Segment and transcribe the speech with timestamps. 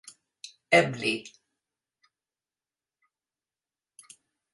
[0.77, 1.11] ebli